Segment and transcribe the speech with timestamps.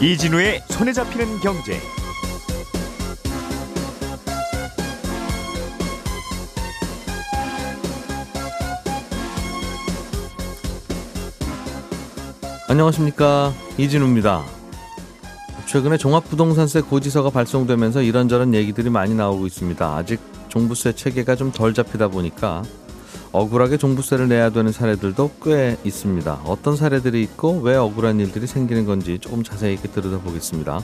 [0.00, 1.78] 이진우의 손에 잡히는 경제.
[12.68, 14.42] 안녕하십니까 이진우입니다.
[15.66, 19.86] 최근에 종합부동산세 고지서가 발송되면서 이런저런 얘기들이 많이 나오고 있습니다.
[19.96, 22.62] 아직 종부세 체계가 좀 덜 잡히다 보니까
[23.32, 26.40] 억울하게 종부세를 내야 되는 사례들도 꽤 있습니다.
[26.44, 30.80] 어떤 사례들이 있고 왜 억울한 일들이 생기는 건지 조금 자세히 들여다보겠습니다.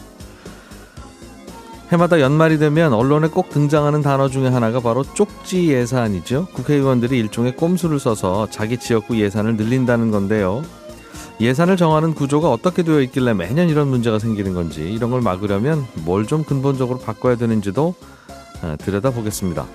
[1.91, 6.49] 해마다 연말이 되면 언론에 꼭 등장하는 단어 중에 하나가 바로 쪽지 예산이죠.
[6.53, 10.63] 국회의원들이 일종의 꼼수를 써서 자기 지역구 예산을 늘린다는 건데요.
[11.41, 16.27] 예산을 정하는 구조가 어떻게 되어 있길래 매년 이런 문제가 생기는 건지 이런 걸 막으려면 뭘
[16.27, 17.95] 좀 근본적으로 바꿔야 되는지도
[18.63, 19.67] 어, 들여다보겠습니다.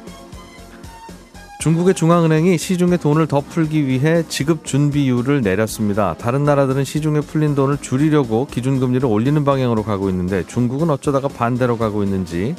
[1.64, 6.14] 중국의 중앙은행이 시중에 돈을 더 풀기 위해 지급 준비율을 내렸습니다.
[6.16, 12.04] 다른 나라들은 시중에 풀린 돈을 줄이려고 기준금리를 올리는 방향으로 가고 있는데 중국은 어쩌다가 반대로 가고
[12.04, 12.54] 있는지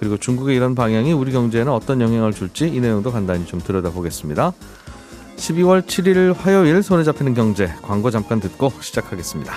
[0.00, 4.52] 그리고 중국의 이런 방향이 우리 경제에는 어떤 영향을 줄지 이 내용도 간단히 좀 들여다보겠습니다.
[5.36, 9.54] 12월 7일 화요일 손에 잡히는 경제 광고 잠깐 듣고 시작하겠습니다.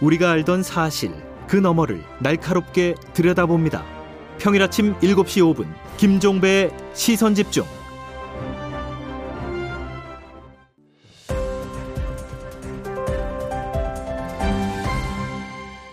[0.00, 1.12] 우리가 알던 사실
[1.46, 3.97] 그 너머를 날카롭게 들여다봅니다.
[4.38, 7.64] 평일 아침 7시 5분 김종배의 시선 집중.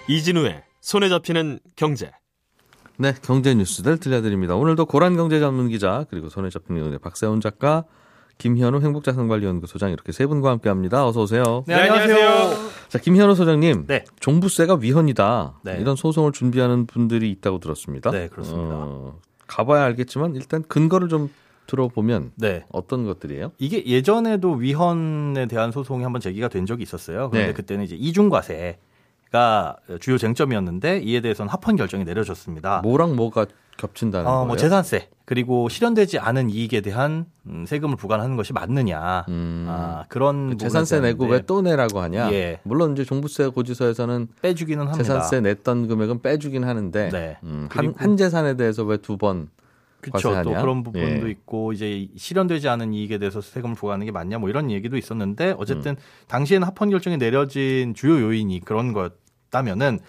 [0.08, 2.12] 이진우의 손에 잡히는 경제.
[2.98, 4.56] 네, 경제 뉴스들 들려드립니다.
[4.56, 7.84] 오늘도 고란 경제 전문 기자 그리고 손에 잡히는 경제 박세훈 작가
[8.38, 11.08] 김현우 행복자산관리연구소장 이렇게 세 분과 함께합니다.
[11.08, 11.64] 어서 오세요.
[11.68, 12.70] 네, 안녕하세요.
[12.90, 13.86] 자, 김현우 소장님.
[13.88, 14.04] 네.
[14.20, 15.60] 종부세가 위헌이다.
[15.64, 15.78] 네.
[15.80, 18.12] 이런 소송을 준비하는 분들이 있다고 들었습니다.
[18.12, 18.76] 네, 그렇습니다.
[18.76, 21.30] 어, 가봐야 알겠지만 일단 근거를 좀
[21.68, 22.66] 들어보면 네.
[22.72, 23.52] 어떤 것들이에요?
[23.58, 27.30] 이게 예전에도 위헌에 대한 소송이 한번 제기가 된 적이 있었어요.
[27.30, 27.54] 그런데 네.
[27.54, 28.78] 그때는 이제 이중과세
[29.32, 32.82] 가 주요 쟁점이었는데 이에 대해서는 합헌 결정이 내려졌습니다.
[32.84, 33.48] 뭐랑 뭐가
[33.78, 34.46] 겹친다는 어, 거예요?
[34.46, 39.66] 뭐 재산세 그리고 실현되지 않은 이익에 대한 음, 세금을 부과하는 것이 맞느냐 음.
[39.68, 42.32] 아, 그런 그 재산세 내고 대한데 왜또 내라고 하냐?
[42.32, 42.60] 예.
[42.64, 45.04] 물론 이제 종부세 고지서에서는 빼주기는 합니다.
[45.04, 47.38] 재산세 냈던 금액은 빼주긴 하는데 네.
[47.44, 49.50] 음, 한, 한 재산에 대해서 왜 두번
[50.02, 50.42] 그렇죠.
[50.44, 50.52] 또?
[50.52, 51.32] 그런 부분도 예.
[51.32, 55.92] 있고 이제 실현되지 않은 이익에 대해서 세금을 부과하는 게 맞냐 뭐 이런 얘기도 있었는데 어쨌든
[55.94, 55.98] 음.
[56.28, 60.00] 당시에는 합헌 결정이 내려진 주요 요인이 그런 거였다면은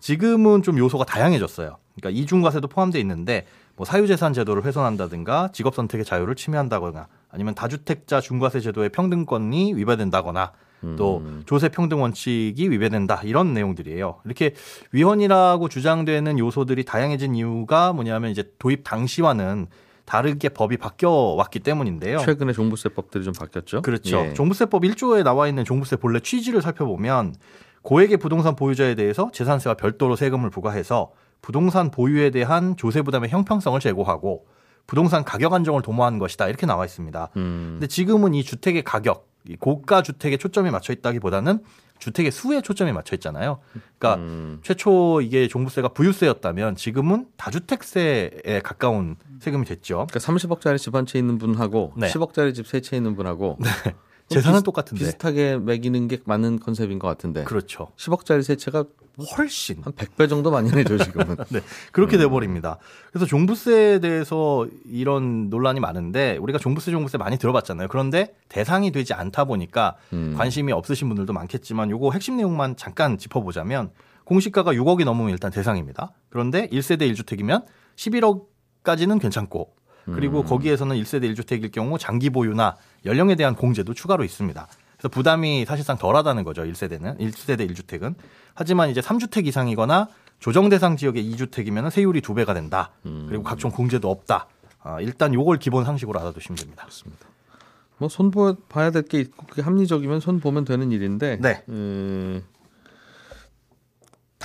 [0.00, 1.78] 지금은 좀 요소가 다양해졌어요.
[1.96, 3.46] 그러니까 이중과세도 포함되어 있는데
[3.76, 10.52] 뭐 사유재산 제도를 훼손한다든가 직업 선택의 자유를 침해한다거나 아니면 다주택자 중과세 제도의 평등권이 위배된다거나
[10.96, 11.42] 또 음.
[11.46, 14.20] 조세 평등 원칙이 위배된다 이런 내용들이에요.
[14.24, 14.54] 이렇게
[14.92, 19.66] 위헌이라고 주장되는 요소들이 다양해진 이유가 뭐냐면 이제 도입 당시와는
[20.04, 22.18] 다르게 법이 바뀌어 왔기 때문인데요.
[22.18, 23.80] 최근에 종부세법들이 좀 바뀌었죠?
[23.80, 24.18] 그렇죠.
[24.18, 24.34] 예.
[24.34, 27.34] 종부세법 1조에 나와 있는 종부세 본래 취지를 살펴보면
[27.82, 31.12] 고액의 부동산 보유자에 대해서 재산세와 별도로 세금을 부과해서
[31.48, 34.46] 부동산 보유에 대한 조세 부담의 형평성을 제고하고
[34.86, 37.28] 부동산 가격 안정을 도모하는 것이다 이렇게 나와 있습니다.
[37.36, 37.68] 음.
[37.74, 41.58] 근데 지금은 이 주택의 가격, 이 고가 주택에 초점이 맞춰 있다기보다는
[41.98, 43.58] 주택의 수에 초점이 맞춰 있잖아요.
[43.98, 44.60] 그러니까 음.
[44.62, 50.06] 최초 이게 종부세가 부유세였다면 지금은 다주택세에 가까운 세금이 됐죠.
[50.08, 52.08] 그러니까 30억짜리 집 한 채 있는 분하고 네.
[52.08, 53.58] 10억짜리 집 세 채 있는 분하고
[54.28, 55.04] 재산은 비슷- 똑같은데.
[55.04, 57.88] 비슷하게 매기는 게 맞는 컨셉인 것 같은데 그렇죠.
[57.96, 58.84] 10억짜리 세 채가
[59.38, 61.36] 훨씬 한 100배 정도 많이 내죠 지금은.
[61.50, 61.62] 네, 음.
[61.92, 62.78] 그렇게 돼버립니다.
[63.12, 67.88] 그래서 종부세에 대해서 이런 논란이 많은데 우리가 종부세 종부세 많이 들어봤잖아요.
[67.88, 70.34] 그런데 대상이 되지 않다 보니까 음.
[70.36, 73.90] 관심이 없으신 분들도 많겠지만 요거 핵심 내용만 잠깐 짚어보자면
[74.24, 76.12] 공시가가 6억이 넘으면 일단 대상입니다.
[76.30, 79.74] 그런데 1세대 1주택이면 11억까지는 괜찮고
[80.06, 80.44] 그리고 음.
[80.44, 84.66] 거기에서는 1세대 1주택일 경우 장기 보유나 연령에 대한 공제도 추가로 있습니다.
[84.96, 86.62] 그래서 부담이 사실상 덜하다는 거죠.
[86.62, 88.14] 1세대는 1세대 1주택은.
[88.54, 90.08] 하지만 이제 3주택 이상이거나
[90.40, 92.90] 조정 대상 지역의 2주택이면 세율이 두 배가 된다.
[93.06, 93.26] 음.
[93.28, 94.46] 그리고 각종 공제도 없다.
[94.82, 96.86] 아, 일단 요걸 기본 상식으로 알아두시면 됩니다.
[97.98, 98.30] 뭐손
[98.68, 101.62] 봐야 될 게 있고 그게 합리적이면 손 보면 되는 일인데 네.
[101.68, 102.42] 음,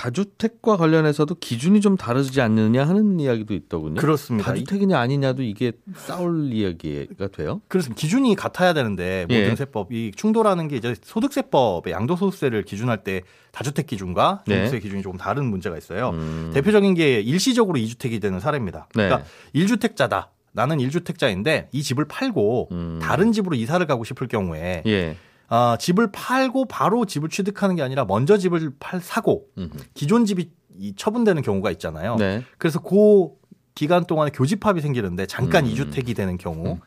[0.00, 4.00] 다주택과 관련해서도 기준이 좀 다르지 않느냐 하는 이야기도 있더군요.
[4.00, 4.50] 그렇습니다.
[4.50, 7.60] 다주택이냐 아니냐도 이게 싸울 이야기가 돼요.
[7.68, 8.00] 그렇습니다.
[8.00, 9.56] 기준이 같아야 되는데 모든 예.
[9.56, 13.20] 세법 이 충돌하는 게 이제 소득세법의 양도소득세를 기준할 때
[13.52, 14.54] 다주택 기준과 네.
[14.54, 16.10] 종부세 기준이 조금 다른 문제가 있어요.
[16.14, 16.50] 음.
[16.54, 18.88] 대표적인 게 일시적으로 2주택이 되는 사례입니다.
[18.94, 19.04] 네.
[19.04, 20.28] 그러니까 1주택자다.
[20.52, 22.98] 나는 1주택자인데 이 집을 팔고 음.
[23.02, 25.16] 다른 집으로 이사를 가고 싶을 경우에 예.
[25.50, 29.70] 아, 집을 팔고 바로 집을 취득하는 게 아니라 먼저 집을 팔 사고 음.
[29.94, 30.48] 기존 집이
[30.78, 32.16] 이 처분되는 경우가 있잖아요.
[32.16, 32.44] 네.
[32.56, 33.28] 그래서 그
[33.74, 35.70] 기간 동안에 교집합이 생기는데 잠깐 음.
[35.70, 36.78] 이 2주택이 되는 경우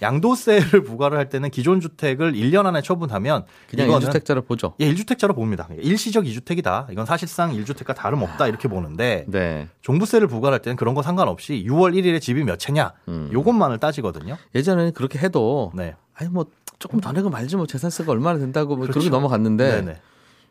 [0.00, 4.74] 양도세를 부과를 할 때는 기존 주택을 1년 안에 처분하면 그냥 이거는 1주택자를 보죠.
[4.80, 5.68] 예, 1주택자로 봅니다.
[5.76, 6.92] 일시적 2주택이다.
[6.92, 8.46] 이건 사실상 1주택과 다름없다.
[8.46, 9.68] 이렇게 보는데 네.
[9.80, 12.92] 종부세를 부과할 때는 그런 거 상관없이 6월 1일에 집이 몇 채냐.
[13.08, 13.30] 음.
[13.32, 14.36] 요것만을 따지거든요.
[14.54, 15.94] 예전에는 그렇게 해도 네.
[16.14, 16.46] 아니 뭐
[16.82, 19.10] 조금 더 내고 말지 뭐 재산세가 얼마나 된다고 뭐 그렇게 그렇죠.
[19.10, 20.00] 넘어갔는데 네네.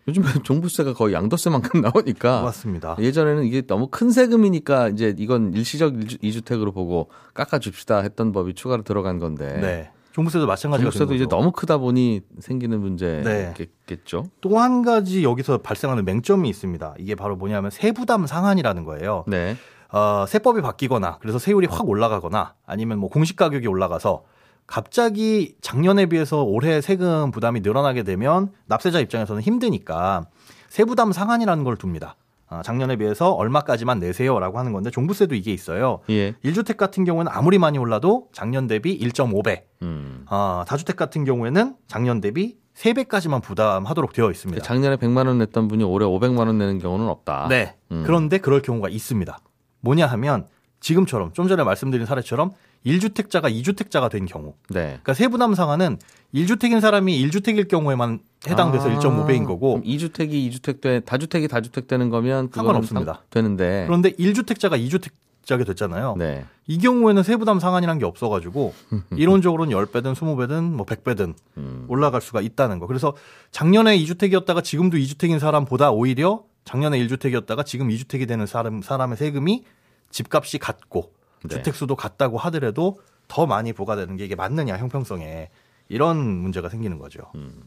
[0.08, 2.96] 요즘에 종부세가 거의 양도세만큼 나오니까 맞습니다.
[2.98, 8.84] 예전에는 이게 너무 큰 세금이니까 이제 이건 일시적 이주택으로 보고 깎아 줍시다 했던 법이 추가로
[8.84, 9.92] 들어간 건데 네.
[10.14, 11.28] 종부세도 마찬가지가 종부세도 이제.
[11.28, 13.52] 너무 크다 보니 생기는 네.
[13.52, 14.26] 문제겠죠.
[14.40, 16.96] 또한 가지 여기서 발생하는 맹점이 있습니다.
[16.98, 19.26] 이게 바로 뭐냐면 세부담 상한이라는 거예요.
[19.28, 19.58] 네.
[19.92, 24.24] 어, 세법이 바뀌거나 그래서 세율이 확 올라가거나 아니면 뭐 공시 가격이 올라가서
[24.68, 30.26] 갑자기 작년에 비해서 올해 세금 부담이 늘어나게 되면 납세자 입장에서는 힘드니까
[30.70, 32.16] 세부담 상한이라는 걸 둡니다.
[32.48, 36.00] 아, 작년에 비해서 얼마까지만 내세요라고 하는 건데 종부세도 이게 있어요.
[36.10, 36.34] 예.
[36.44, 40.26] 1주택 같은 경우에는 아무리 많이 올라도 작년 대비 1.5배, 음.
[40.28, 44.62] 아, 다주택 같은 경우에는 작년 대비 3배까지만 부담하도록 되어 있습니다.
[44.64, 47.48] 작년에 100만 원 냈던 분이 올해 500만 원 내는 경우는 없다.
[47.50, 47.76] 네.
[47.92, 48.04] 음.
[48.06, 49.40] 그런데 그럴 경우가 있습니다.
[49.80, 50.46] 뭐냐 하면
[50.82, 52.52] 지금처럼 좀 전에 말씀드린 사례처럼
[52.86, 54.54] 1주택자가 2주택자가 된 경우.
[54.70, 54.86] 네.
[55.04, 55.98] 그러니까 세부담 상한은
[56.34, 62.10] 1주택인 사람이 1주택일 경우에만 해당돼서 아, 1.5배인 거고 그럼 2주택이 2주택 돼 다주택이 다주택 되는
[62.10, 63.14] 거면 상관없습니다.
[63.14, 63.84] 상- 되는데.
[63.88, 66.16] 그런데 1주택자가 2주택자게 됐잖아요.
[66.18, 66.46] 네.
[66.68, 68.74] 이 경우에는 세부담 상한이라는 게 없어 가지고
[69.16, 71.86] 이론적으로는 10배든 20배든 뭐 100배든 음.
[71.88, 72.88] 올라갈 수가 있다는 거.
[72.88, 73.14] 그래서
[73.52, 79.64] 작년에 2주택이었다가 지금도 2주택인 사람보다 오히려 작년에 1주택이었다가 지금 2주택이 되는 사람, 사람의 세금이
[80.12, 81.21] 집값이 같고 네.
[81.50, 85.50] 주택수도 같다고 하더라도 더 많이 부과되는 게 이게 맞느냐 형평성에
[85.90, 87.22] 이런 문제가 생기는 거죠.
[87.36, 87.64] 음.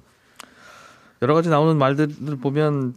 [1.22, 2.94] 여러 가지 나오는 말들을 보면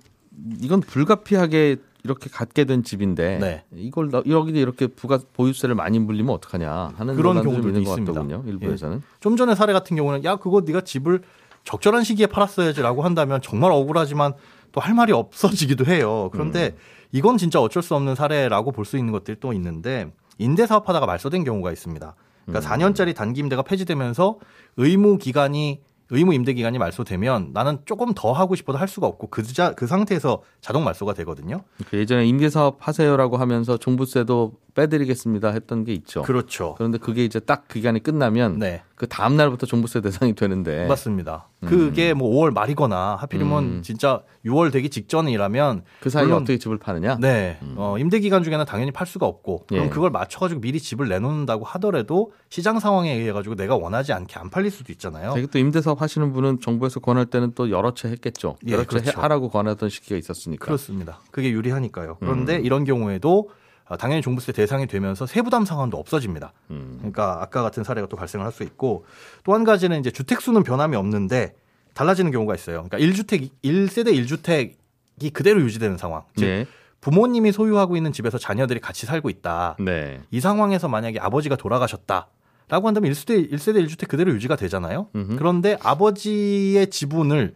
[0.61, 3.63] 이건 불가피하게 이렇게 갖게 된 집인데 네.
[3.73, 8.13] 이걸 너- 여기도 이렇게 부가 보유세를 많이 물리면 어떡하냐 하는 그런 경우들도 있는 것 있습니다.
[8.13, 8.43] 같더군요.
[8.49, 9.01] 일부에서는.
[9.19, 11.21] 좀 전에 사례 같은 경우는 야 그거 네가 집을
[11.63, 14.33] 적절한 시기에 팔았어야지라고 한다면 정말 억울하지만
[14.71, 16.29] 또 할 말이 없어지기도 해요.
[16.31, 16.75] 그런데
[17.11, 21.43] 이건 진짜 어쩔 수 없는 사례라고 볼 수 있는 것들이 또 있는데 임대 사업하다가 말소된
[21.43, 22.15] 경우가 있습니다.
[22.45, 24.39] 그러니까 4년짜리 단기 임대가 폐지되면서
[24.77, 29.43] 의무 기간이 의무 임대 기간이 말소되면 나는 조금 더 하고 싶어도 할 수가 없고 그,
[29.43, 31.63] 자, 그 상태에서 자동 말소가 되거든요.
[31.89, 36.21] 그 예전에 임대 사업 하세요라고 하면서 종부세도 빼드리겠습니다 했던 게 있죠.
[36.21, 36.75] 그렇죠.
[36.77, 38.83] 그런데 그게 이제 딱 기간이 끝나면 네.
[38.95, 41.49] 그 다음 날부터 종부세 대상이 되는데 맞습니다.
[41.65, 43.81] 그게 뭐 5월 말이거나 하필이면 음.
[43.81, 47.17] 진짜 6월 되기 직전이라면 그 사이에 어떻게 집을 파느냐?
[47.19, 47.57] 네.
[47.75, 49.89] 어, 임대 기간 중에는 당연히 팔 수가 없고 그럼 예.
[49.89, 54.51] 그걸 맞춰 가지고 미리 집을 내놓는다고 하더라도 시장 상황에 의해 가지고 내가 원하지 않게 안
[54.51, 55.33] 팔릴 수도 있잖아요.
[55.33, 58.57] 되게 또 임대 사업 하시는 분은 정부에서 권할 때는 또 여러 채 했겠죠.
[58.67, 59.19] 예, 여러 채 그렇죠.
[59.21, 60.63] 하라고 권하던 시기가 있었으니까.
[60.63, 61.19] 그렇습니다.
[61.31, 62.17] 그게 유리하니까요.
[62.21, 62.25] 음.
[62.25, 63.65] 그런데 이런 경우에도 어,
[63.95, 66.51] 당연히 종부세 대상이 되면서 세부담 상환도 없어집니다.
[66.71, 66.95] 음.
[66.97, 69.05] 그러니까 아까 같은 사례가 또 발생을 할 수 있고
[69.43, 71.55] 또 한 가지는 이제 주택 수는 변함이 없는데
[71.93, 72.83] 달라지는 경우가 있어요.
[72.83, 76.23] 그러니까 1주택 1세대 1주택이 그대로 유지되는 상황.
[76.35, 76.65] 즉 네.
[76.99, 79.77] 부모님이 소유하고 있는 집에서 자녀들이 같이 살고 있다.
[79.79, 80.19] 네.
[80.31, 82.27] 이 상황에서 만약에 아버지가 돌아가셨다.
[82.69, 85.07] 라고 한다면 1세대, 1세대 1주택 그대로 유지가 되잖아요.
[85.15, 85.35] 음흠.
[85.37, 87.55] 그런데 아버지의 지분을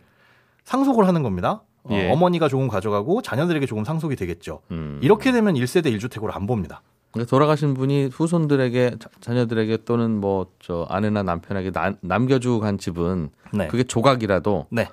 [0.63, 1.63] 상속을 하는 겁니다.
[1.83, 2.11] 어, 예.
[2.11, 4.61] 어머니가 조금 가져가고 자녀들에게 조금 상속이 되겠죠.
[4.71, 4.99] 음.
[5.01, 6.81] 이렇게 되면 1세대 1주택으로 안 봅니다.
[7.27, 13.67] 돌아가신 분이 후손들에게 자- 자녀들에게 또는 뭐 저 아내나 남편에게 나- 남겨주고 간 집은 네.
[13.67, 14.87] 그게 조각이라도 네.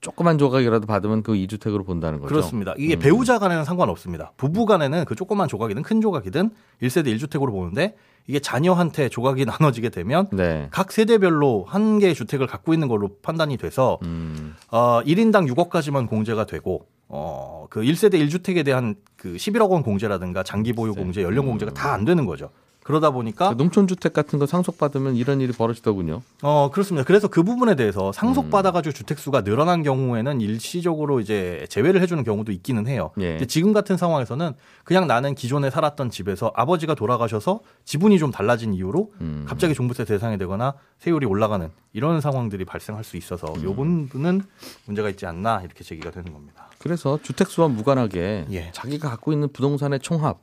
[0.00, 2.28] 조그만 조각이라도 받으면 그 2주택으로 본다는 거죠.
[2.32, 2.74] 그렇습니다.
[2.78, 2.98] 이게 음.
[3.00, 4.32] 배우자 간에는 상관없습니다.
[4.36, 6.50] 부부 간에는 그 조그만 조각이든 큰 조각이든
[6.82, 10.68] 1세대 1주택으로 보는데 이게 자녀한테 조각이 나눠지게 되면 네.
[10.70, 14.54] 각 세대별로 한 개의 주택을 갖고 있는 걸로 판단이 돼서 음.
[14.70, 20.72] 어, 1인당 6억까지만 공제가 되고 어, 그 1세대 1주택에 대한 그 11억 원 공제라든가 장기
[20.72, 22.50] 보유 공제, 연령 공제가 다 안 되는 거죠.
[22.86, 26.22] 그러다 보니까 그 농촌 주택 같은 거 상속받으면 이런 일이 벌어지더군요.
[26.42, 27.04] 어 그렇습니다.
[27.04, 28.50] 그래서 그 부분에 대해서 상속 음.
[28.50, 33.10] 받아가지고 주택 수가 늘어난 경우에는 일시적으로 이제 제외를 해주는 경우도 있기는 해요.
[33.18, 33.44] 예.
[33.48, 34.52] 지금 같은 상황에서는
[34.84, 39.46] 그냥 나는 기존에 살았던 집에서 아버지가 돌아가셔서 지분이 좀 달라진 이유로 음.
[39.48, 43.64] 갑자기 종부세 대상이 되거나 세율이 올라가는 이런 상황들이 발생할 수 있어서 음.
[43.64, 44.42] 요 부분은
[44.84, 46.68] 문제가 있지 않나 이렇게 제기가 되는 겁니다.
[46.78, 48.70] 그래서 주택 수와 무관하게 예.
[48.70, 50.38] 자기가 갖고 있는 부동산의 총합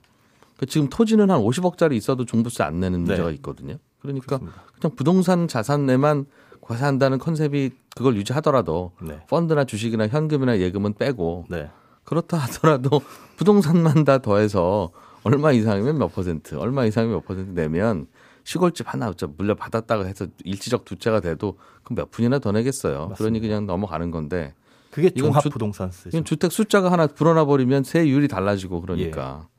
[0.57, 3.09] 그 지금 토지는 한 50억짜리 있어도 종부세 안 내는 네.
[3.09, 3.77] 문제가 있거든요.
[4.01, 4.63] 그러니까 그렇습니다.
[4.79, 6.25] 그냥 부동산 자산에만
[6.61, 9.19] 과세한다는 컨셉이 그걸 유지하더라도 네.
[9.29, 11.69] 펀드나 주식이나 현금이나 예금은 빼고 네.
[12.03, 13.01] 그렇다 하더라도
[13.37, 14.91] 부동산만 다 더해서
[15.23, 18.07] 얼마 이상이면 몇 퍼센트, 얼마 이상이면 몇 퍼센트 내면
[18.43, 23.13] 시골집 하나 어차 물려 받았다가 해서 일시적 두 채가 돼도 그럼 몇 푼이나 더 내겠어요.
[23.17, 24.53] 그러니 그냥 넘어가는 건데
[24.91, 26.09] 그게 종합 주- 부동산 쓰죠.
[26.09, 29.52] 이건 주택 숫자가 하나 불어나 버리면 세율이 달라지고 그러니까 예.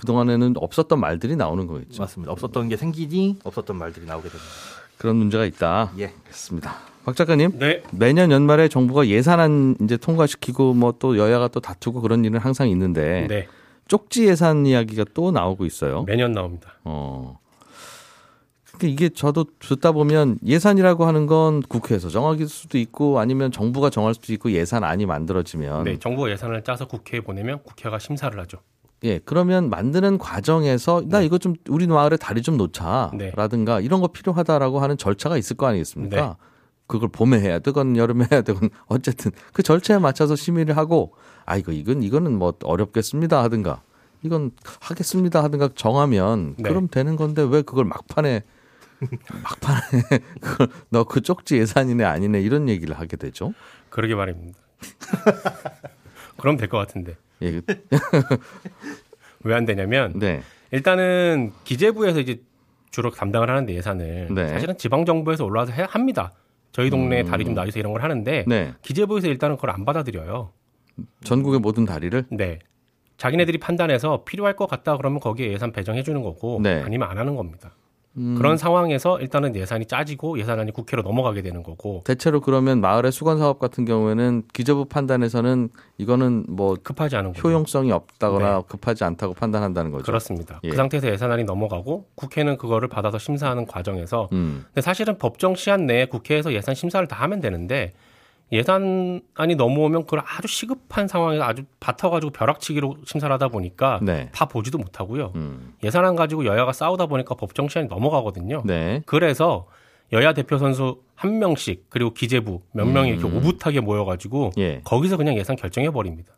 [0.00, 2.00] 그동안에는 없었던 말들이 나오는 거겠죠.
[2.02, 2.32] 맞습니다.
[2.32, 4.50] 없었던 게 생기니 없었던 말들이 나오게 됩니다.
[4.96, 5.92] 그런 문제가 있다.
[5.98, 6.06] 예.
[6.06, 6.74] 알겠습니다.
[7.04, 7.58] 박 작가님.
[7.58, 7.82] 네.
[7.92, 13.26] 매년 연말에 정부가 예산안 이제 통과시키고 뭐 또 여야가 또 다투고 그런 일은 항상 있는데
[13.28, 13.46] 네.
[13.88, 16.04] 쪽지 예산 이야기가 또 나오고 있어요.
[16.04, 16.78] 매년 나옵니다.
[16.84, 17.38] 어.
[18.64, 24.14] 그러니까 이게 저도 듣다 보면 예산이라고 하는 건 국회에서 정할 수도 있고 아니면 정부가 정할
[24.14, 25.98] 수도 있고 예산안이 만들어지면 네.
[25.98, 28.58] 정부가 예산을 짜서 국회에 보내면 국회가 심사를 하죠.
[29.04, 32.64] 예, 그러면 만드는 과정에서 나 이거 좀 우리 마을에 다리 좀 네.
[32.64, 36.16] 놓자라든가 이런 거 필요하다라고 하는 절차가 있을 거 아니겠습니까?
[36.20, 36.32] 네.
[36.86, 41.14] 그걸 봄에 해야 되건 여름에 해야 되건 어쨌든 그 절차에 맞춰서 심의를 하고
[41.46, 43.82] 아 이거 이건 이거는 뭐 어렵겠습니다 하든가
[44.22, 46.68] 이건 하겠습니다 하든가 정하면 네.
[46.68, 48.42] 그럼 되는 건데 왜 그걸 막판에
[49.42, 50.02] 막판에
[50.42, 53.54] 그걸 너 그 쪽지 예산이네 아니네 이런 얘기를 하게 되죠.
[53.88, 54.58] 그러게 말입니다.
[56.36, 57.16] 그럼 될 것 같은데.
[57.42, 57.60] 예,
[59.44, 62.40] 왜 안 되냐면 네, 일단은 기재부에서 이제
[62.90, 64.48] 주로 담당을 하는데 예산을 네.
[64.48, 66.32] 사실은 지방 정부에서 올라와서 해, 합니다.
[66.72, 70.52] 저희 동네에 다리 좀 놔주세요 이런 걸 하는데 네, 기재부에서 일단은 그걸 안 받아들여요.
[71.24, 72.58] 전국의 모든 다리를 네.
[73.16, 76.82] 자기네들이 판단해서 필요할 것 같다 그러면 거기에 예산 배정해 주는 거고 네.
[76.82, 77.72] 아니면 안 하는 겁니다.
[78.16, 78.34] 음.
[78.36, 83.58] 그런 상황에서 일단은 예산이 짜지고 예산안이 국회로 넘어가게 되는 거고 대체로 그러면 마을의 수건 사업
[83.58, 87.34] 같은 경우에는 기재부 판단에서는 이거는 뭐 급하지 않은.
[87.42, 88.62] 효용성이 없다거나 네.
[88.66, 90.04] 급하지 않다고 판단한다는 거죠.
[90.04, 90.60] 그렇습니다.
[90.64, 90.70] 예.
[90.70, 94.64] 그 상태에서 예산안이 넘어가고 국회는 그거를 받아서 심사하는 과정에서 음.
[94.66, 97.92] 근데 사실은 법정 시한 내에 국회에서 예산 심사를 다 하면 되는데
[98.52, 104.28] 예산안이 넘어오면 그걸 아주 시급한 상황에서 아주 받아가지고 벼락치기로 심사를 하다 보니까 네.
[104.32, 105.32] 다 보지도 못하고요.
[105.36, 105.74] 음.
[105.84, 108.62] 예산안 가지고 여야가 싸우다 보니까 법정 시한이 넘어가거든요.
[108.64, 109.02] 네.
[109.06, 109.66] 그래서
[110.12, 113.36] 여야 대표 선수 한 명씩 그리고 기재부 몇 명이 이렇게 음.
[113.36, 114.80] 오붓하게 모여가지고 예.
[114.84, 116.32] 거기서 그냥 예산 결정해 버립니다.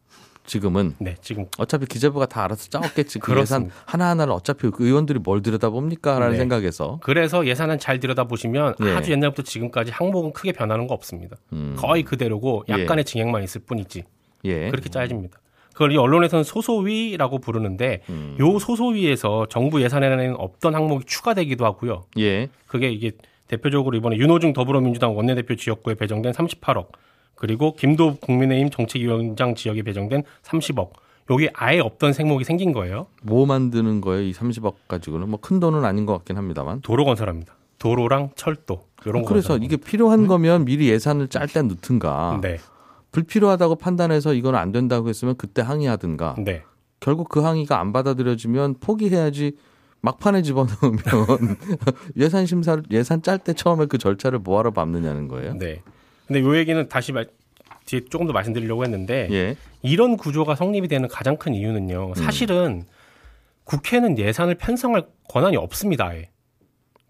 [0.44, 3.18] 지금은 네, 지금 어차피 기재부가 다 알아서 짜왔겠지.
[3.18, 3.38] 그.
[3.38, 6.18] 예산 하나하나를 어차피 그 의원들이 뭘 들여다봅니까?
[6.18, 6.38] 라는 네.
[6.38, 6.98] 생각에서.
[7.02, 8.92] 그래서 예산안 잘 들여다 보시면 예.
[8.92, 11.36] 아주 옛날부터 지금까지 항목은 크게 변하는 거 없습니다.
[11.52, 11.74] 음.
[11.76, 14.04] 거의 그대로고 약간의 증액만 있을 뿐이지
[14.44, 14.70] 예.
[14.70, 15.38] 그렇게 짜집니다.
[15.72, 18.36] 그걸 이 언론에서는 소소위라고 부르는데 음.
[18.38, 22.04] 요 소소위에서 정부 예산에는 없던 항목이 추가되기도 하고요.
[22.18, 22.48] 예.
[22.66, 23.12] 그게 이게
[23.48, 26.88] 대표적으로 이번에 윤호중 더불어민주당 원내대표 지역구에 배정된 38억
[27.34, 30.90] 그리고 김도 국민의힘 정책위원장 지역에 배정된 30억
[31.30, 33.06] 여기 아예 없던 생목이 생긴 거예요.
[33.22, 34.22] 뭐 만드는 거예요?
[34.22, 36.80] 이 30억 가지고는 뭐 큰 돈은 아닌 것 같긴 합니다만.
[36.82, 37.54] 도로 건설합니다.
[37.78, 39.28] 도로랑 철도 이런 거.
[39.28, 42.38] 그래서 이게 필요한 거면 미리 예산을 짤때 넣든가.
[42.40, 42.40] 거.
[42.40, 42.58] 네,
[43.10, 46.36] 불필요하다고 판단해서 이건 안 된다고 했으면 그때 항의하든가.
[46.38, 46.62] 네,
[47.00, 49.56] 결국 그 항의가 안 받아들여지면 포기해야지
[50.00, 51.56] 막판에 집어넣으면
[52.16, 55.54] 예산 심사를 예산 짤 때 처음에 그 절차를 뭐하러 밟느냐는 거예요.
[55.54, 55.82] 네.
[56.32, 57.26] 근데 요 얘기는 다시 말,
[57.84, 59.56] 뒤에 조금 더 말씀드리려고 했는데 예.
[59.82, 62.14] 이런 구조가 성립이 되는 가장 큰 이유는요.
[62.14, 62.84] 사실은
[63.64, 66.06] 국회는 예산을 편성할 권한이 없습니다.
[66.06, 66.30] 아예.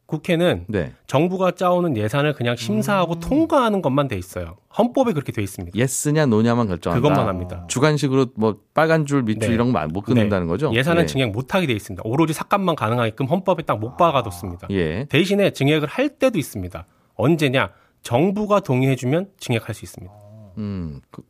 [0.07, 0.93] 국회는 네.
[1.07, 4.57] 정부가 짜오는 예산을 그냥 심사하고 통과하는 것만 돼 있어요.
[4.77, 5.79] 헌법에 그렇게 돼 있습니다.
[5.79, 7.01] 예스냐 노냐만 결정한다.
[7.01, 7.65] 그것만 합니다.
[7.69, 9.55] 주관식으로 뭐 빨간 줄 밑줄 네.
[9.55, 10.73] 이런 거못 끊는다는 거죠.
[10.75, 11.07] 예산은 예.
[11.07, 12.03] 증액 못 하게 돼 있습니다.
[12.05, 14.67] 오로지 삭감만 가능하게끔 헌법에 딱 못 박아뒀습니다.
[14.71, 15.07] 예.
[15.09, 16.87] 대신에 증액을 할 때도 있습니다.
[17.15, 17.71] 언제냐?
[18.03, 20.13] 정부가 동의해주면 증액할 수 있습니다.
[20.59, 21.01] 음.
[21.11, 21.23] 그,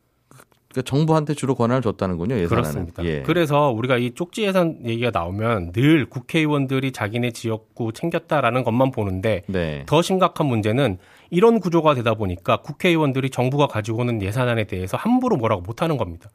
[0.68, 2.34] 그러니까 정부한테 주로 권한을 줬다는군요.
[2.36, 2.48] 예산안은.
[2.48, 3.04] 그렇습니다.
[3.04, 3.22] 예.
[3.22, 9.84] 그래서 우리가 이 쪽지 예산 얘기가 나오면 늘 국회의원들이 자기네 지역구 챙겼다라는 것만 보는데 네.
[9.86, 10.96] 더 심각한 문제는
[11.28, 16.30] 이런 구조가 되다 보니까 국회의원들이 정부가 가지고 오는 예산안에 대해서 함부로 뭐라고 못하는 겁니다.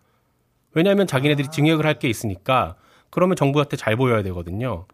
[0.74, 2.75] 왜냐하면 자기네들이 증액을 할 게 있으니까
[3.10, 4.86] 그러면 정부한테 잘 보여야 되거든요.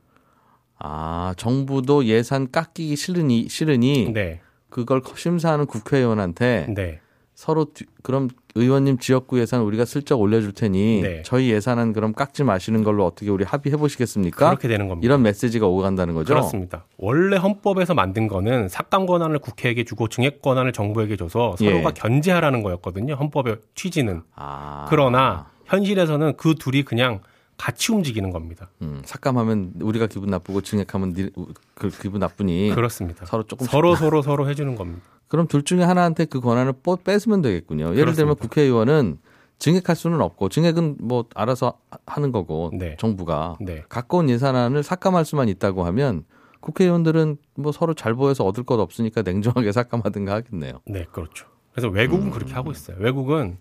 [0.80, 4.40] 아, 정부도 예산 깎이기 싫으니 싫으니 네,
[4.74, 7.00] 그걸 심사하는 국회의원한테 네,
[7.36, 11.22] 서로 뒤- 그럼 의원님 지역구 예산 우리가 슬쩍 올려줄 테니 네.
[11.24, 14.48] 저희 예산은 그럼 깎지 마시는 걸로 어떻게 우리 합의해 보시겠습니까?
[14.50, 15.06] 그렇게 되는 겁니다.
[15.06, 16.34] 이런 메시지가 오고 간다는 거죠.
[16.34, 16.86] 그렇습니다.
[16.98, 21.94] 원래 헌법에서 만든 거는 삭감 권한을 국회에게 주고 증액 권한을 정부에게 줘서 서로가 예.
[21.94, 23.14] 견제하라는 거였거든요.
[23.14, 24.24] 헌법의 취지는.
[24.36, 24.86] 아.
[24.90, 27.20] 그러나 현실에서는 그 둘이 그냥
[27.64, 28.70] 같이 움직이는 겁니다.
[28.82, 31.30] 음, 삭감하면 우리가 기분 나쁘고 증액하면 니-
[31.76, 33.26] 그 기분 나쁘니 그렇습니다.
[33.26, 35.02] 서로 조금 서로 서로 서로 해주는 겁니다.
[35.30, 37.96] 그럼 둘 중에 하나한테 그 권한을 뽀- 뺏으면 되겠군요.
[37.96, 38.42] 예를 들면 그렇습니다.
[38.42, 39.18] 국회의원은
[39.60, 42.98] 증액할 수는 없고 증액은 뭐 알아서 하- 하는 거고 네.
[43.00, 46.26] 정부가 네, 온 예산안을 삭감할 수만 있다고 하면
[46.60, 49.72] 국회의원들은 뭐 서로 잘 보여서 얻을 것 없으니까 냉정하게
[50.12, 50.82] 삭감하든가 하겠네요.
[50.86, 51.48] 네, 그렇죠.
[51.72, 52.32] 그래서 외국은 음.
[52.32, 52.98] 그렇게 하고 있어요.
[53.00, 53.58] 외국은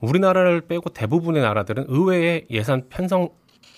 [0.00, 3.28] 우리나라를 빼고 대부분의 나라들은 의회에 예산 편성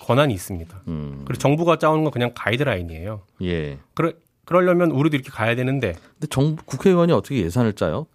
[0.01, 0.81] 권한이 있습니다.
[0.87, 3.21] 음, 그리고 정부가 짜오는 건 그냥 가이드라인이에요.
[3.43, 3.79] 예.
[3.93, 4.13] 그러,
[4.45, 8.07] 그러려면 우리도 이렇게 가야 되는데 근데 정부 국회의원이 어떻게 예산을 짜요?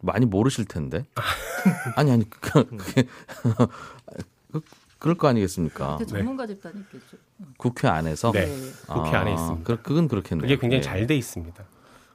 [0.00, 1.04] 많이 모르실 텐데.
[1.96, 3.06] 아니 아니 그, 그게
[4.52, 4.60] 그,
[4.98, 5.96] 그럴 거 아니겠습니까?
[5.96, 7.16] 근데 전문가 집단이 있겠죠.
[7.56, 8.46] 국회 안에서 네.
[8.86, 9.64] 국회 아, 안에 있습니다.
[9.64, 10.42] 그, 그건 그렇겠네요.
[10.42, 10.82] 그게 굉장히 예.
[10.82, 11.64] 잘돼 있습니다.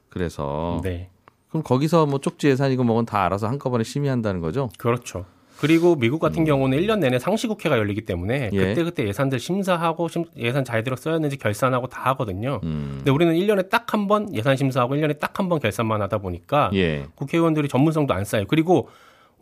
[0.08, 1.10] 그래서 네.
[1.50, 4.70] 그럼 거기서 뭐 쪽지 예산이고 뭐건 다 알아서 한꺼번에 심의한다는 거죠?
[4.78, 5.26] 그렇죠.
[5.60, 8.50] 그리고 미국 같은 경우는 1년 내내 상시국회가 열리기 때문에 음.
[8.54, 8.66] 예.
[8.68, 12.60] 그때그때 예산들 심사하고 심- 예산 잘대로 써였는지 결산하고 다 하거든요.
[12.64, 12.94] 음.
[12.98, 16.70] 근데 우리는 1년에 딱 한 번 예산 심사하고 1년에 딱 한 번 결산만 하다 보니까
[16.74, 17.06] 예.
[17.14, 18.46] 국회의원들이 전문성도 안 쌓여요.
[18.48, 18.88] 그리고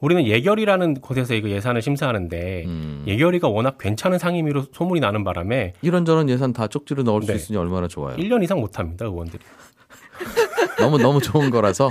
[0.01, 3.05] 우리는 예결위라는 곳에서 이거 예산을 심사하는데 음.
[3.07, 7.35] 예결위가 워낙 괜찮은 상임위로 소문이 나는 바람에 이런저런 예산 다 쪽지로 넣을 수 네.
[7.35, 8.17] 있으니 얼마나 좋아요.
[8.17, 9.43] 1년 이상 못 합니다, 의원들이.
[10.79, 11.91] 너무 너무 좋은 거라서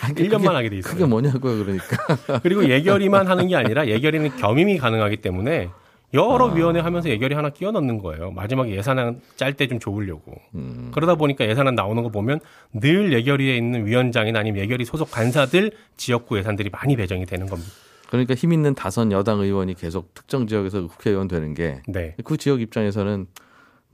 [0.00, 0.92] 1년만 하게 돼 있어요.
[0.92, 2.40] 그게 뭐냐고요, 그러니까.
[2.42, 5.70] 그리고 예결위만 하는 게 아니라 예결위는 겸임이 가능하기 때문에
[6.12, 8.30] 여러 위원회 하면서 예결위 하나 끼워 넣는 거예요.
[8.30, 10.34] 마지막에 예산안 짤 때 좀 좋으려고.
[10.54, 10.90] 음.
[10.94, 12.38] 그러다 보니까 예산안 나오는 거 보면
[12.72, 17.70] 늘 예결위에 있는 위원장이나 아니면 예결위 소속 간사들 지역구 예산들이 많이 배정이 되는 겁니다.
[18.08, 22.14] 그러니까 힘 있는 다선 여당 의원이 계속 특정 지역에서 국회의원 되는 게그 네.
[22.38, 23.26] 지역 입장에서는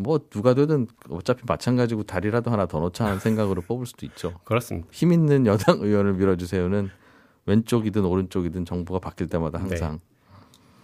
[0.02, 4.34] 뭐 누가 되든 어차피 마찬가지고 다리라도 하나 더 넣자 하는 생각으로 뽑을 수도 있죠.
[4.44, 4.88] 그렇습니다.
[4.90, 6.90] 힘 있는 여당 의원을 밀어주세요는
[7.46, 9.68] 왼쪽이든 오른쪽이든 정부가 바뀔 때마다 네.
[9.68, 10.00] 항상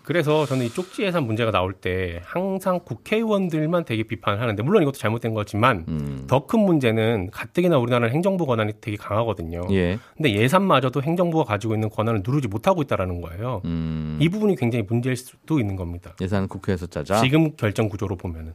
[0.06, 4.96] 그래서 저는 이 쪽지 예산 문제가 나올 때 항상 국회의원들만 되게 비판을 하는데 물론 이것도
[4.96, 6.24] 잘못된 거지만 음.
[6.28, 9.66] 더큰 문제는 가뜩이나 우리나라는 행정부 권한이 되게 강하거든요.
[9.72, 9.98] 예.
[10.16, 13.62] 근데 예산마저도 행정부가 가지고 있는 권한을 누르지 못하고 있다라는 거예요.
[13.64, 14.16] 음.
[14.20, 16.14] 이 부분이 굉장히 문제일 수도 있는 겁니다.
[16.20, 17.20] 예산은 국회에서 짜자.
[17.20, 18.54] 지금 결정 구조로 보면은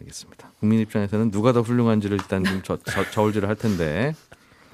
[0.00, 0.52] 알겠습니다.
[0.60, 4.12] 국민 입장에서는 누가 더 훌륭한지를 일단 좀 저, 저, 저울질을 할 텐데.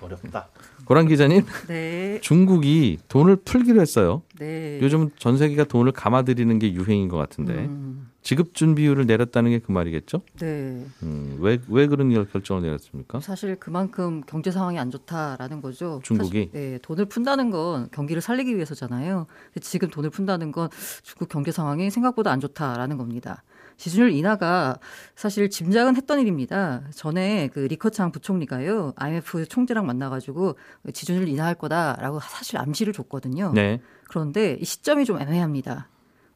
[0.01, 0.49] 어렵다.
[0.85, 4.23] 고란 기자님, 네, 중국이 돈을 풀기로 했어요.
[4.39, 4.79] 네.
[4.83, 9.73] 요즘 전 세계가 돈을 감아들이는 게 유행인 것 같은데 음, 지급 준비율을 내렸다는 게 그
[9.73, 10.21] 말이겠죠?
[10.41, 10.85] 네.
[11.03, 13.21] 음, 왜, 왜 그런 결- 결정을 내렸습니까?
[13.21, 16.01] 사실 그만큼 경제 상황이 안 좋다라는 거죠.
[16.03, 16.51] 중국이?
[16.53, 19.27] 사실, 네, 돈을 푼다는 건 경기를 살리기 위해서잖아요.
[19.53, 20.69] 근데 지금 돈을 푼다는 건
[21.03, 23.43] 중국 경제 상황이 생각보다 안 좋다라는 겁니다.
[23.77, 24.79] 지준율 인하가
[25.15, 26.83] 사실 짐작은 했던 일입니다.
[26.95, 30.57] 전에 그 리커창 부총리가요, IMF 총재랑 만나가지고
[30.93, 33.53] 지준율 인하할 거다라고 사실 암시를 줬거든요.
[33.55, 33.81] 네.
[34.09, 35.89] 그런데 이 시점이 좀 애매합니다.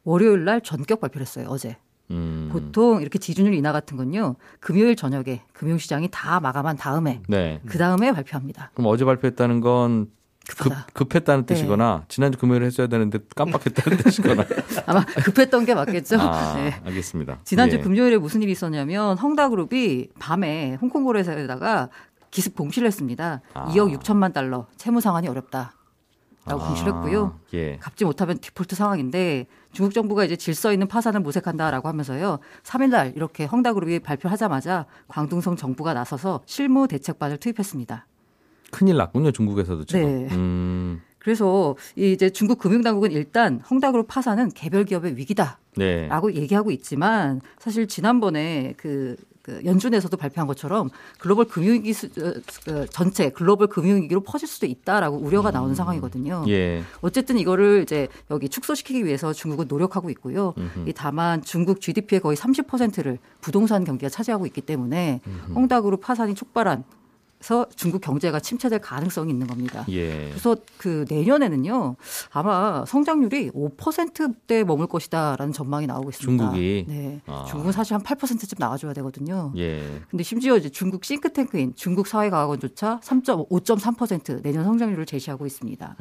[0.03, 1.77] 월요일 날 전격 발표를 했어요, 어제.
[2.11, 7.61] 음, 보통 이렇게 지준율 인하 같은 건요, 금요일 저녁에 금융시장이 다 마감한 다음에 네.
[7.67, 8.71] 그 다음에 발표합니다.
[8.73, 10.09] 그럼 어제 발표했다는 건
[10.57, 10.73] 급.
[10.93, 11.53] 급했다는 네.
[11.53, 14.45] 뜻이거나 지난주 금요일에 했어야 되는데 깜빡했다는 뜻이거나.
[14.85, 16.17] 아마 급했던 게 맞겠죠.
[16.19, 16.75] 아, 네.
[16.85, 17.39] 알겠습니다.
[17.43, 17.81] 지난주 예.
[17.81, 21.89] 금요일에 무슨 일이 있었냐면 헝다그룹이 밤에 홍콩 거래소에다가
[22.31, 23.41] 기습 공시를 했습니다.
[23.53, 23.67] 아.
[23.69, 25.73] 2억 6천만 달러 채무 상환이 어렵다.
[26.45, 27.35] 라고 공시를 했고요.
[27.35, 27.77] 아, 예.
[27.77, 32.39] 갚지 못하면 디폴트 상황인데 중국 정부가 이제 질서 있는 파산을 모색한다라고 하면서요.
[32.63, 38.07] 3일날 이렇게 헝다그룹이 발표하자마자 광둥성 정부가 나서서 실무 대책반을 투입했습니다.
[38.71, 40.27] 큰일 났군요, 중국에서도 지금.
[40.27, 40.35] 네.
[40.35, 45.59] 음, 그래서 이 이제 중국 금융당국은 일단 헝다그룹 파산은 개별 기업의 위기다.
[45.75, 46.07] 네.
[46.07, 52.33] 라고 얘기하고 있지만 사실 지난번에 그, 그 연준에서도 발표한 것처럼 글로벌 금융위기 수, 어,
[52.65, 56.45] 그 전체 글로벌 금융위기로 퍼질 수도 있다라고 우려가 나오는 상황이거든요.
[56.47, 56.81] 예.
[57.01, 60.53] 어쨌든 이거를 이제 여기 축소시키기 위해서 중국은 노력하고 있고요.
[60.85, 65.21] 이 다만 중국 GDP의 거의 30%를 부동산 경기가 차지하고 있기 때문에
[65.53, 66.83] 헝다그룹 파산이 촉발한
[67.41, 69.85] 서 중국 경제가 침체될 가능성이 있는 겁니다.
[69.89, 70.27] 예.
[70.29, 71.95] 그래서 그 내년에는요
[72.31, 76.43] 아마 성장률이 5%대 머물 것이다라는 전망이 나오고 있습니다.
[76.43, 76.85] 중국이?
[76.89, 77.45] 네, 아.
[77.47, 79.53] 중국은 사실 한 8%쯤 나와줘야 되거든요.
[79.55, 80.01] 예.
[80.09, 85.95] 근데 심지어 이제 중국 싱크탱크인 중국 사회과학원조차 3.5.3% 내년 성장률을 제시하고 있습니다.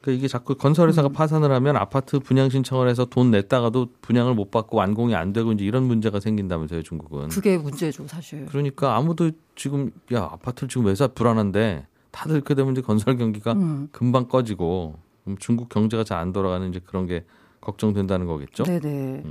[0.00, 1.12] 그 이게 자꾸 건설회사가 음.
[1.12, 5.64] 파산을 하면 아파트 분양 신청을 해서 돈 냈다가도 분양을 못 받고 완공이 안 되고 이제
[5.64, 7.28] 이런 문제가 생긴다면서요, 중국은.
[7.28, 8.46] 그게 문제죠, 사실.
[8.46, 13.88] 그러니까 아무도 지금 야 아파트를 지금 왜사 불안한데 다들 이렇게 되면 이제 건설 경기가 음.
[13.90, 14.96] 금방 꺼지고
[15.40, 17.24] 중국 경제가 잘 안 돌아가는 이제 그런 게
[17.60, 18.62] 걱정된다는 거겠죠.
[18.64, 19.24] 네네.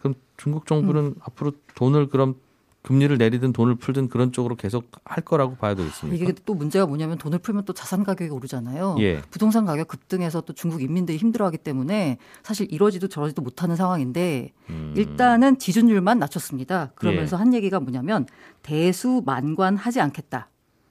[0.00, 1.14] 그럼 중국 정부는 음.
[1.20, 2.36] 앞으로 돈을 그럼
[2.82, 6.24] 금리를 내리든 돈을 풀든 그런 쪽으로 계속 할 거라고 봐야 되겠습니까?
[6.24, 8.96] 이게 또 문제가 뭐냐면 돈을 풀면 또 자산 가격이 오르잖아요.
[9.00, 9.20] 예.
[9.30, 14.94] 부동산 가격 급등해서 또 중국 인민들이 힘들어하기 때문에 사실 이러지도 저러지도 못하는 상황인데 음.
[14.96, 16.92] 일단은 지준율만 낮췄습니다.
[16.94, 17.38] 그러면서 예.
[17.38, 18.26] 한 얘기가 뭐냐면
[18.62, 20.48] 대수 만관하지 않겠다.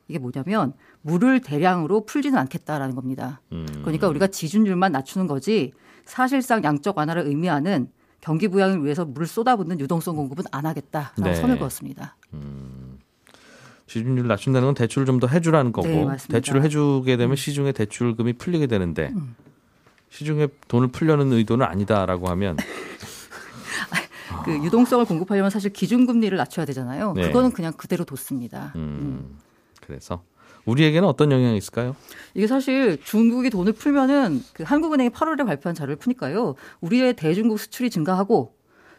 [0.10, 3.42] 이게 뭐냐면 물을 대량으로 풀지는 않겠다라는 겁니다.
[3.54, 3.66] 음.
[3.82, 5.72] 그러니까 우리가 지준율만 낮추는 거지
[6.06, 7.90] 사실상 양적 완화를 의미하는
[8.22, 11.36] 경기 부양을 위해서 물을 쏟아붓는 유동성 공급은 안 하겠다라고 네.
[11.36, 12.16] 선을 그었습니다.
[13.88, 16.04] 지준율 낮춘다는 건 대출을 좀 더 해주라는 거고 네.
[16.04, 16.18] 음.
[16.30, 19.14] 대출을 해주게 되면 시중에 대출금이 풀리게 되는데
[20.10, 22.58] 시중에 돈을 풀려는 의도는 아니다라고 하면
[24.46, 27.14] 그 유동성을 공급하려면 사실 기준금리를 낮춰야 되잖아요.
[27.14, 27.28] 네.
[27.28, 28.74] 그거는 그냥 그대로 뒀습니다.
[28.76, 29.38] 음,
[29.82, 30.24] 그래서
[30.68, 31.96] 우리에게는 어떤 영향이 있을까요?
[32.36, 36.56] 이게 사실 중국이 돈을 풀면은 그 한국은행이 8월에 발표한 자료를 푸니까요.
[36.82, 38.54] 우리의 대중국 수출이 증가하고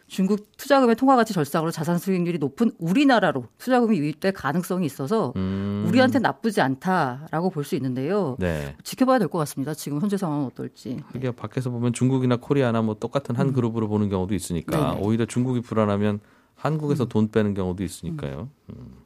[0.07, 5.85] 중국 투자금의 통화 가치 절상으로 자산 수익률이 높은 우리나라로 투자금이 유입될 가능성이 있어서 음.
[5.87, 8.35] 우리한테 나쁘지 않다라고 볼 수 있는데요.
[8.39, 8.75] 네.
[8.83, 9.75] 지켜봐야 될 것 같습니다.
[9.75, 10.97] 지금 현재 상황은 어떨지.
[11.15, 15.01] 이게 밖에서 보면 중국이나 코리아나 뭐 똑같은 한 그룹으로 보는 경우도 있으니까 네네.
[15.05, 16.19] 오히려 중국이 불안하면
[16.55, 18.49] 한국에서 돈 빼는 경우도 있으니까요.
[18.71, 18.98] 음.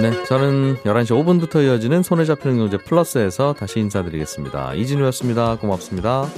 [0.00, 4.74] 네, 저는 11시 5분부터 이어지는 손에 잡히는 경제 플러스에서 다시 인사드리겠습니다.
[4.74, 5.56] 이진우였습니다.
[5.56, 6.28] 고맙습니다.